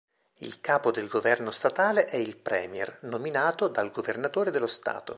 Il 0.39 0.61
capo 0.61 0.89
del 0.89 1.07
governo 1.07 1.51
statale 1.51 2.05
è 2.05 2.15
il 2.15 2.35
Premier, 2.35 2.97
nominato 3.03 3.67
dal 3.67 3.91
governatore 3.91 4.49
dello 4.49 4.65
Stato. 4.65 5.09